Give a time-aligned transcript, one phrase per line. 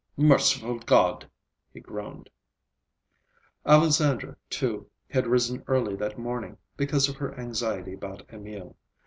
[0.17, 1.29] "Merciful God!"
[1.71, 2.31] he groaned.
[3.67, 8.75] Alexandra, too, had risen early that morning, because of her anxiety about Emil.